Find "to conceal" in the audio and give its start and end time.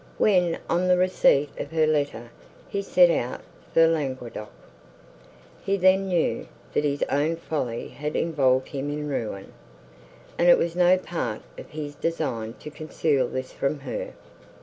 12.61-13.27